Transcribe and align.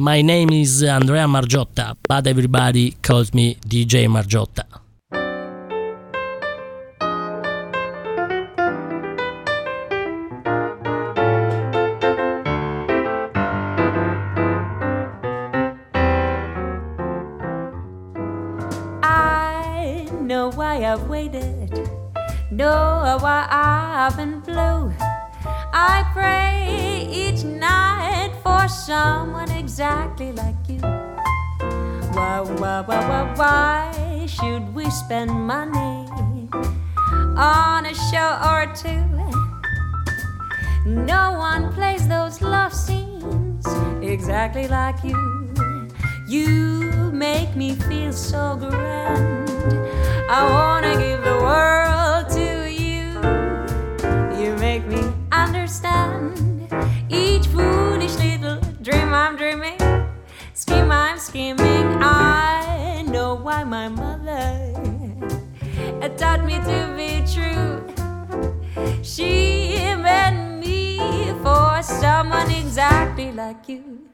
My 0.00 0.22
name 0.22 0.48
is 0.54 0.82
Andrea 0.82 1.26
Margiotta, 1.26 1.94
but 2.08 2.26
everybody 2.26 2.92
calls 3.02 3.34
me 3.34 3.56
DJ 3.56 4.08
Margiotta. 4.08 4.64
Why, 33.40 34.26
should 34.26 34.74
we 34.74 34.90
spend 34.90 35.30
money 35.30 36.06
on 37.38 37.86
a 37.86 37.94
show 38.10 38.32
or 38.52 38.66
two? 38.74 39.00
No 40.84 41.32
one 41.38 41.72
plays 41.72 42.06
those 42.06 42.42
love 42.42 42.74
scenes 42.74 43.66
exactly 44.02 44.68
like 44.68 45.02
you. 45.02 45.16
You 46.28 47.10
make 47.12 47.56
me 47.56 47.76
feel 47.76 48.12
so 48.12 48.56
grand. 48.60 49.48
I 50.28 50.40
wanna 50.56 50.94
give 50.98 51.24
the 51.24 51.38
world 51.40 51.99
taught 66.20 66.44
me 66.44 66.56
to 66.60 66.78
be 66.98 67.24
true. 67.32 67.80
She 69.02 69.72
meant 69.96 70.60
me 70.60 70.98
for 71.42 71.82
someone 71.82 72.50
exactly 72.50 73.32
like 73.32 73.66
you. 73.70 74.09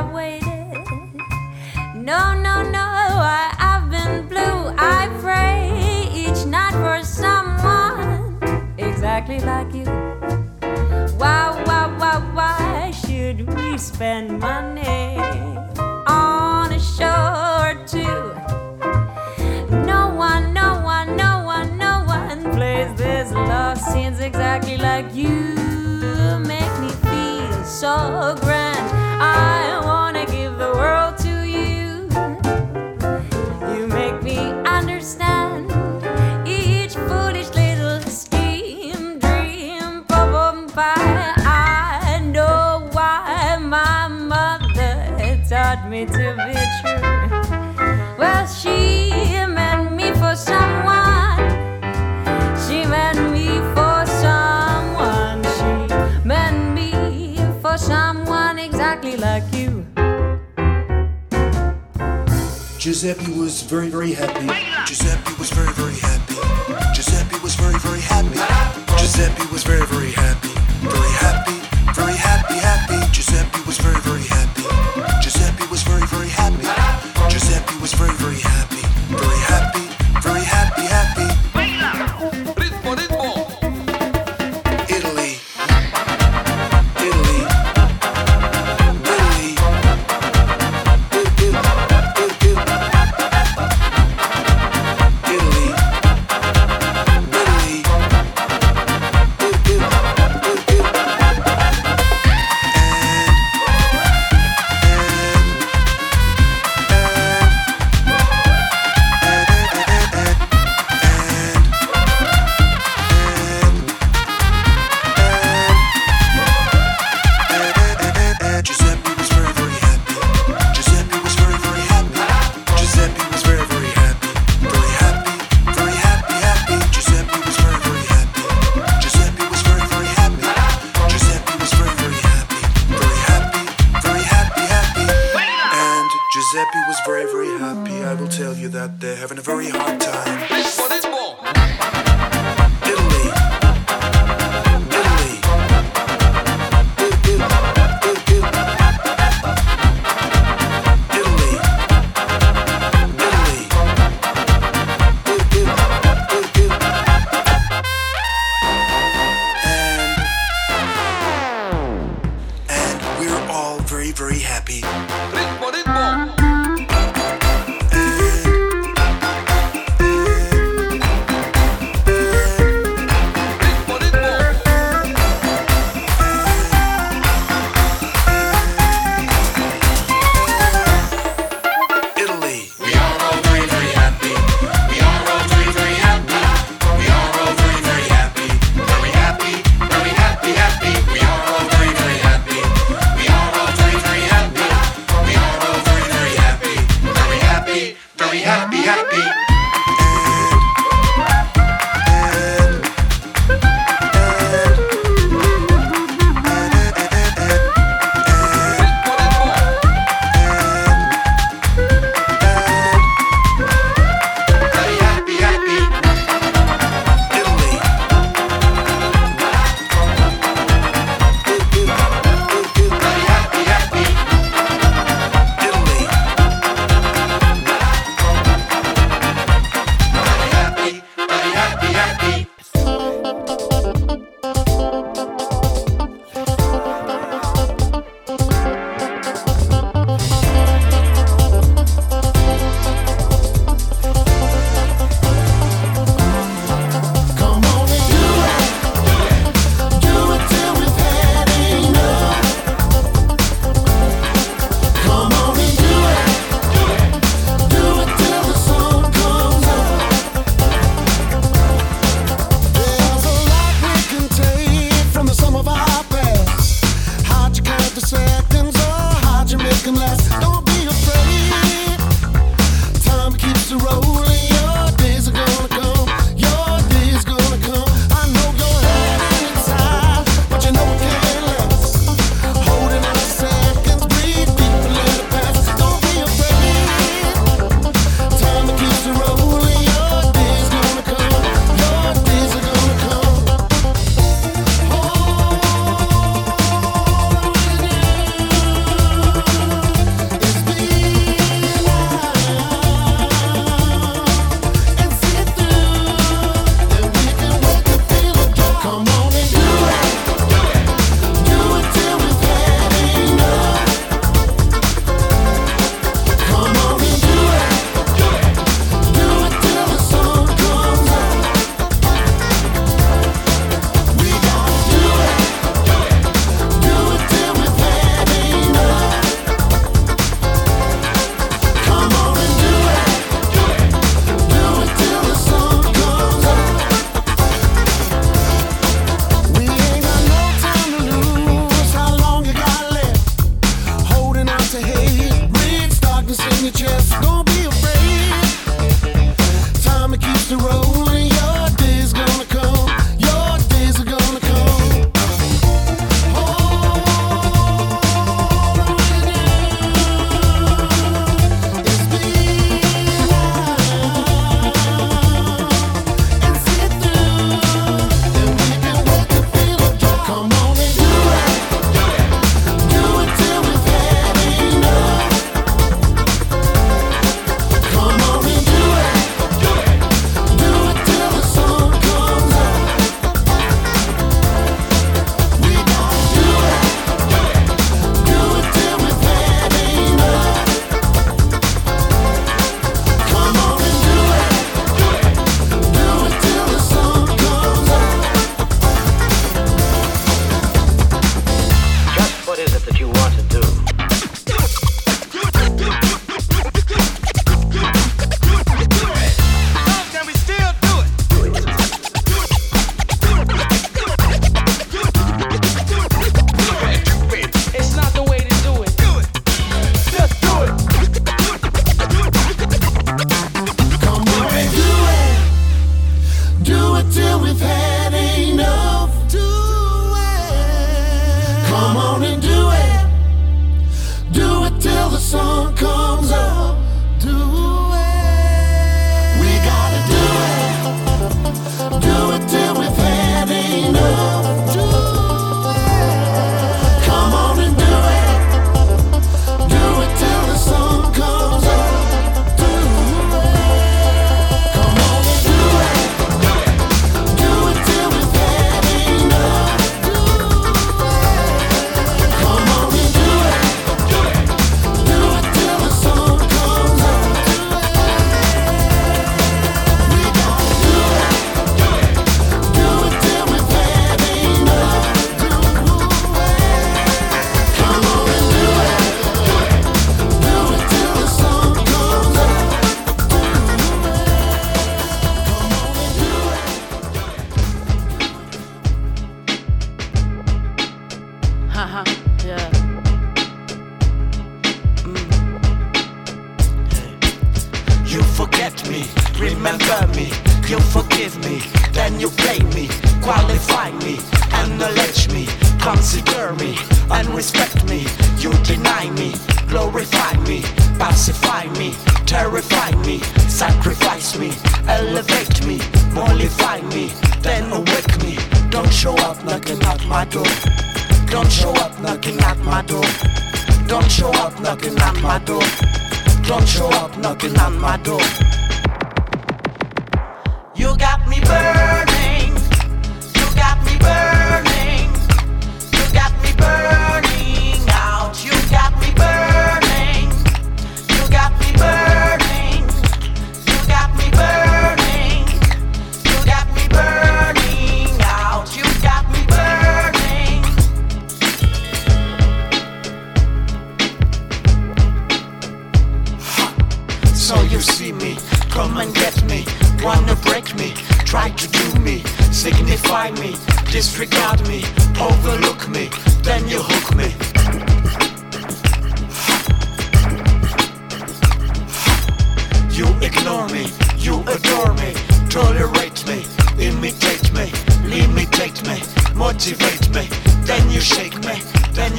I've 0.00 0.14
waited. 0.14 0.72
No, 1.94 2.32
no, 2.32 2.62
no, 2.62 2.86
I, 3.20 3.54
I've 3.58 3.90
been 3.90 4.26
blue. 4.28 4.74
I 4.78 5.10
pray 5.20 6.08
each 6.14 6.46
night 6.46 6.72
for 6.72 7.04
someone 7.04 8.38
exactly 8.78 9.40
like 9.40 9.74
you. 9.74 9.84
Why, 11.18 11.52
why, 11.66 11.94
why, 11.98 12.16
why 12.32 12.90
should 12.92 13.46
we 13.54 13.76
spend 13.76 14.40
money 14.40 15.18
on 16.06 16.72
a 16.72 16.80
show 16.80 17.60
or 17.60 17.74
two? 17.86 18.22
No 19.84 20.14
one, 20.14 20.54
no 20.54 20.80
one, 20.82 21.14
no 21.14 21.42
one, 21.44 21.76
no 21.76 22.04
one 22.06 22.50
plays 22.54 22.90
this 22.96 23.32
love 23.32 23.76
scenes 23.76 24.20
exactly 24.20 24.78
like 24.78 25.14
you. 25.14 25.28
Make 26.46 26.74
me 26.80 26.88
feel 26.88 27.64
so 27.64 28.34
grand. 28.40 28.59
Giuseppe 63.00 63.32
was 63.32 63.62
very, 63.62 63.88
very 63.88 64.12
happy. 64.12 64.46
Giuseppe 64.84 65.32
was 65.38 65.48
very, 65.52 65.72
very 65.72 65.89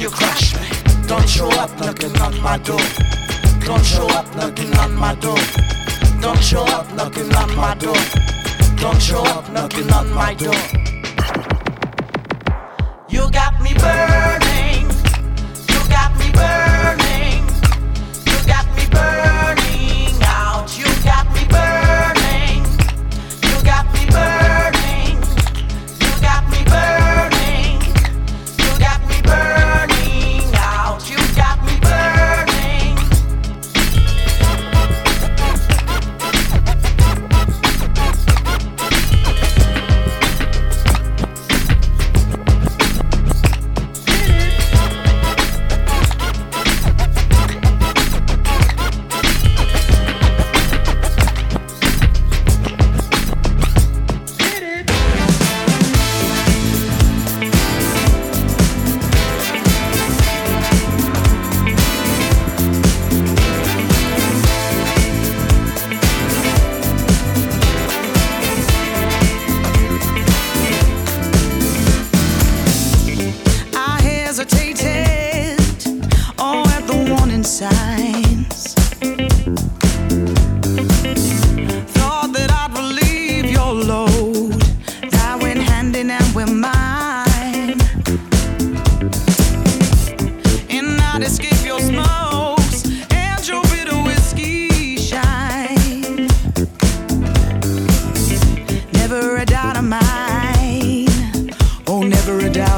you 0.02 0.10
crash 0.10 0.54
me. 0.56 0.66
Don't 1.06 1.28
show 1.28 1.48
up 1.60 1.70
knocking 1.78 2.16
on 2.20 2.40
my 2.42 2.58
door. 2.58 2.86
Don't 3.64 3.84
show 3.84 4.08
up 4.08 4.26
knocking 4.34 4.76
on 4.78 4.94
my 4.96 5.14
door. 5.14 5.38
Don't 6.20 6.42
show 6.42 6.64
up 6.64 6.92
knocking 6.94 7.32
on 7.36 7.54
my 7.54 7.74
door. 7.74 8.02
Don't 8.76 9.00
show 9.00 9.22
up 9.22 9.48
knocking 9.52 9.92
on 9.92 10.12
my 10.12 10.34
door. 10.34 10.81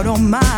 out 0.06 0.18
on 0.18 0.30
my 0.30 0.53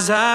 Sometimes 0.00 0.10
I 0.10 0.29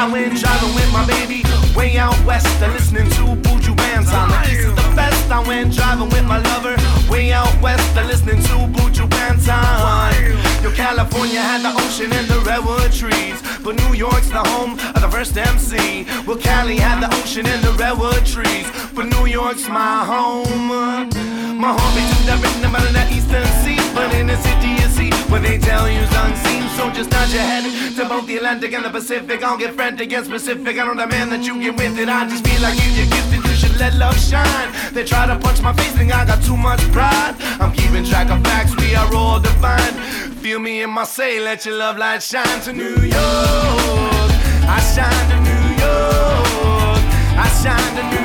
island, 0.00 0.40
driving 0.40 0.74
with 0.74 0.90
my 0.92 1.04
baby. 1.06 1.42
Way 1.76 1.98
out 1.98 2.18
west, 2.24 2.46
and 2.62 2.72
listening 2.72 3.08
to 3.10 3.22
Buju 3.44 3.76
Banton 3.76 4.28
the 4.28 4.50
east 4.50 4.68
of 4.68 4.76
the 4.76 4.88
best. 4.96 5.30
I 5.30 5.46
went 5.46 5.74
driving 5.74 6.08
with 6.08 6.24
my 6.24 6.38
lover. 6.50 6.76
Way 7.10 7.32
out 7.32 7.52
west, 7.60 7.96
and 7.96 8.08
listening 8.08 8.42
to 8.48 8.56
Buju 8.74 9.04
Banton. 9.10 10.62
Yo, 10.62 10.70
California 10.72 11.40
had 11.40 11.60
the 11.62 11.72
ocean 11.82 12.10
and 12.12 12.26
the 12.28 12.40
redwood 12.48 12.92
trees, 12.92 13.38
but 13.62 13.76
New 13.82 13.92
York's 13.94 14.30
the 14.30 14.42
home 14.52 14.72
of 14.94 15.00
the 15.02 15.10
first 15.10 15.36
MC. 15.36 16.06
Well, 16.26 16.38
Cali 16.38 16.76
had 16.76 17.00
the 17.04 17.14
ocean 17.20 17.46
and 17.46 17.62
the 17.62 17.72
redwood 17.72 18.24
trees, 18.24 18.66
but 18.94 19.04
New 19.04 19.26
York's 19.26 19.68
my 19.68 20.04
home. 20.12 21.39
My 21.60 21.76
homie 21.76 22.08
to 22.08 22.16
the 22.24 22.36
rhythm 22.40 22.74
out 22.74 22.86
of 22.88 22.94
the 22.94 23.04
eastern 23.12 23.44
sea. 23.60 23.76
But 23.92 24.14
in 24.14 24.28
the 24.28 24.36
city, 24.40 24.68
you 24.80 24.88
see 24.88 25.10
what 25.28 25.42
they 25.42 25.58
tell 25.58 25.90
you's 25.90 26.08
unseen. 26.16 26.64
So 26.76 26.88
just 26.90 27.10
nod 27.10 27.28
your 27.28 27.42
head 27.42 27.64
to 27.96 28.08
both 28.08 28.26
the 28.26 28.36
Atlantic 28.38 28.72
and 28.72 28.82
the 28.82 28.88
Pacific. 28.88 29.42
I'll 29.44 29.58
get 29.58 29.74
frantic 29.74 30.10
and 30.10 30.24
specific. 30.24 30.78
I 30.78 30.86
don't 30.86 30.96
demand 30.96 31.32
that 31.32 31.44
you 31.44 31.60
get 31.60 31.76
with 31.76 31.98
it. 31.98 32.08
I 32.08 32.26
just 32.26 32.48
feel 32.48 32.62
like 32.62 32.78
if 32.78 32.96
you're 32.96 33.12
gifted, 33.12 33.44
you 33.44 33.56
should 33.60 33.78
let 33.78 33.92
love 33.96 34.18
shine. 34.18 34.72
They 34.94 35.04
try 35.04 35.26
to 35.26 35.36
punch 35.38 35.60
my 35.60 35.74
face, 35.74 35.92
think 35.92 36.14
I 36.14 36.24
got 36.24 36.42
too 36.42 36.56
much 36.56 36.80
pride. 36.92 37.34
I'm 37.60 37.72
keeping 37.72 38.06
track 38.06 38.30
of 38.30 38.42
facts, 38.42 38.74
we 38.80 38.94
are 38.94 39.14
all 39.14 39.38
divine. 39.38 39.92
Feel 40.40 40.60
me 40.60 40.80
in 40.80 40.88
my 40.88 41.04
say, 41.04 41.40
let 41.40 41.66
your 41.66 41.76
love 41.76 41.98
light 41.98 42.22
shine 42.22 42.60
to 42.62 42.72
New 42.72 42.96
York. 43.04 44.30
I 44.64 44.80
shine 44.94 45.26
to 45.28 45.36
New 45.44 45.64
York. 45.84 47.04
I 47.36 47.46
shine 47.62 47.96
to 47.96 48.02
New 48.02 48.10
York. 48.12 48.19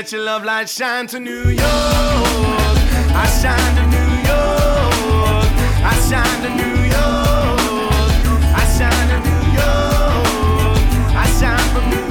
Let 0.00 0.12
your 0.12 0.22
love 0.22 0.44
light 0.44 0.66
shine 0.66 1.06
to 1.06 1.20
New 1.20 1.50
York. 1.50 1.60
I 1.62 3.26
shine 3.42 3.74
to 3.76 3.82
New 3.94 4.12
York. 4.30 5.44
I 5.84 5.94
shine 6.08 6.40
to 6.40 6.48
New 6.56 6.76
York. 6.84 8.10
I 8.56 8.64
shine 8.78 9.08
to 9.10 9.18
New 9.28 9.42
York. 9.60 10.80
I 11.14 11.26
shine 11.38 11.68
from 11.74 11.90
New 11.90 11.96
York. 11.96 12.09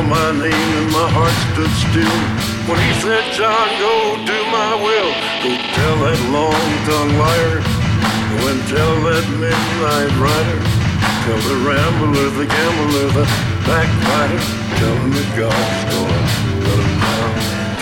Called 0.00 0.08
my 0.10 0.32
name 0.32 0.70
and 0.78 0.92
my 0.92 1.08
heart 1.12 1.36
stood 1.52 1.72
still. 1.88 2.20
When 2.68 2.78
he 2.80 2.92
said, 3.00 3.24
John, 3.32 3.68
go 3.78 4.16
do 4.24 4.38
my 4.48 4.72
will. 4.80 5.12
Go 5.42 5.50
tell 5.76 5.96
that 6.04 6.20
long-tongued 6.30 7.16
liar. 7.18 7.60
Go 8.30 8.38
and 8.48 8.60
tell 8.68 8.94
that 9.08 9.24
midnight 9.40 10.12
rider. 10.20 10.60
Tell 11.24 11.40
the 11.48 11.58
rambler, 11.66 12.30
the 12.38 12.46
gambler, 12.46 13.08
the 13.18 13.26
backbiter. 13.66 14.42
Tell 14.78 14.96
him 14.96 15.10
that 15.10 15.30
God's 15.36 15.82
gonna 15.92 16.20
cut 16.64 16.78
him 16.80 16.96
down. 17.04 17.32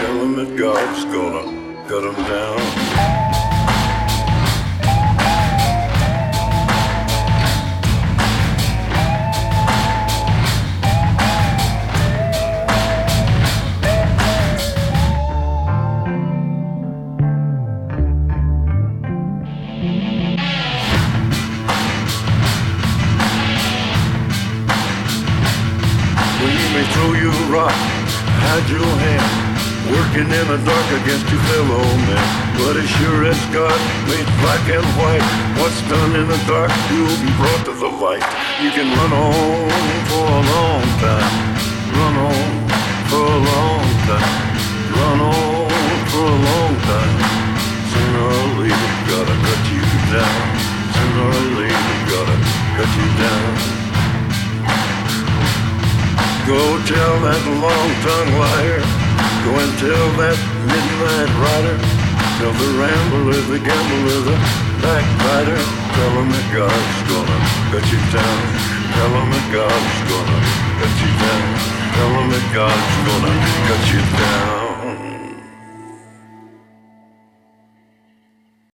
Tell 0.01 0.17
him 0.23 0.33
that 0.37 0.57
God's 0.57 1.05
gonna 1.05 1.45
cut 1.89 2.05
him 2.05 2.19
down. 2.25 3.18
Your 28.67 28.83
hand, 28.83 29.23
working 29.87 30.27
in 30.27 30.47
the 30.51 30.59
dark 30.67 30.89
against 30.99 31.31
your 31.31 31.39
fellow 31.47 31.87
man. 32.11 32.27
But 32.59 32.75
as 32.75 32.91
sure 32.99 33.23
as 33.31 33.39
God 33.55 33.79
made 34.11 34.27
black 34.43 34.67
and 34.67 34.83
white, 34.99 35.23
what's 35.63 35.79
done 35.87 36.19
in 36.19 36.27
the 36.27 36.41
dark 36.51 36.75
will 36.91 37.19
be 37.23 37.31
brought 37.39 37.63
to 37.71 37.75
the 37.79 37.87
light. 38.03 38.27
You 38.59 38.75
can 38.75 38.91
run 38.99 39.13
on 39.15 39.71
for 40.11 40.27
a 40.27 40.43
long 40.43 40.83
time, 40.99 41.35
run 41.95 42.15
on 42.19 42.51
for 43.07 43.23
a 43.31 43.39
long 43.47 43.87
time, 44.11 44.35
run 44.91 45.19
on 45.23 45.71
for 46.11 46.27
a 46.27 46.39
long 46.51 46.75
time. 46.83 47.15
Sooner 47.95 48.25
or 48.27 48.47
later, 48.59 48.91
gotta 49.07 49.37
cut 49.39 49.63
you 49.71 49.83
down. 50.11 50.43
Sooner 50.99 51.27
or 51.31 51.47
later, 51.63 51.95
gotta 52.11 52.37
cut 52.75 52.91
you 52.99 53.09
down. 53.23 53.78
Go 56.49 56.57
tell 56.89 57.21
that 57.29 57.45
long-tongued 57.61 58.35
liar. 58.41 58.81
Go 59.45 59.53
and 59.53 59.73
tell 59.77 60.07
that 60.17 60.39
midnight 60.65 61.29
rider. 61.45 61.77
Tell 62.41 62.57
the 62.57 62.71
rambler, 62.81 63.37
the 63.53 63.61
gambler, 63.61 64.21
the 64.25 64.37
backbiter. 64.81 65.61
Tell 65.61 66.13
him 66.17 66.33
that 66.33 66.49
God's 66.49 67.01
gonna 67.05 67.39
cut 67.69 67.85
you 67.93 68.01
down. 68.17 68.41
Tell 68.97 69.13
him 69.13 69.29
that 69.29 69.47
God's 69.53 70.01
gonna 70.09 70.41
cut 70.81 70.95
you 71.05 71.13
down. 71.21 71.49
Tell 71.93 72.13
him 72.17 72.27
that 72.33 72.47
God's 72.57 72.97
gonna 73.05 73.35
cut 73.69 73.85
you 73.93 74.01
down. 74.17 74.68